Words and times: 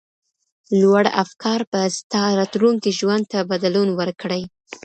لوړ 0.81 1.05
افکار 1.23 1.59
به 1.71 1.81
ستا 1.97 2.23
راتلونکي 2.39 2.91
ژوند 2.99 3.23
ته 3.31 3.39
بدلون 3.51 3.89
ورکړي. 3.99 4.43